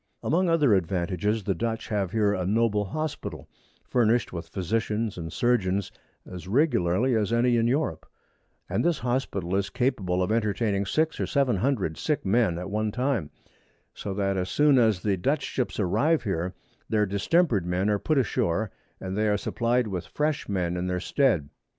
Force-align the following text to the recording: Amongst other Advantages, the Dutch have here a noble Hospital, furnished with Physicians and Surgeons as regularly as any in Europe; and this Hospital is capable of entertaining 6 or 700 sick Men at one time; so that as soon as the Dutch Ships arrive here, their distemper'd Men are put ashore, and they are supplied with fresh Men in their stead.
Amongst 0.23 0.49
other 0.49 0.73
Advantages, 0.73 1.43
the 1.43 1.53
Dutch 1.53 1.89
have 1.89 2.09
here 2.09 2.33
a 2.33 2.43
noble 2.43 2.85
Hospital, 2.85 3.47
furnished 3.85 4.33
with 4.33 4.47
Physicians 4.49 5.15
and 5.15 5.31
Surgeons 5.31 5.91
as 6.25 6.47
regularly 6.47 7.13
as 7.15 7.31
any 7.31 7.55
in 7.55 7.67
Europe; 7.67 8.07
and 8.67 8.83
this 8.83 8.97
Hospital 8.97 9.53
is 9.55 9.69
capable 9.69 10.23
of 10.23 10.31
entertaining 10.31 10.87
6 10.87 11.19
or 11.19 11.27
700 11.27 11.99
sick 11.99 12.25
Men 12.25 12.57
at 12.57 12.71
one 12.71 12.91
time; 12.91 13.29
so 13.93 14.11
that 14.15 14.37
as 14.37 14.49
soon 14.49 14.79
as 14.79 15.03
the 15.03 15.17
Dutch 15.17 15.43
Ships 15.43 15.79
arrive 15.79 16.23
here, 16.23 16.55
their 16.89 17.05
distemper'd 17.05 17.67
Men 17.67 17.87
are 17.87 17.99
put 17.99 18.17
ashore, 18.17 18.71
and 18.99 19.15
they 19.15 19.27
are 19.27 19.37
supplied 19.37 19.87
with 19.87 20.07
fresh 20.07 20.49
Men 20.49 20.77
in 20.77 20.87
their 20.87 20.99
stead. 20.99 21.47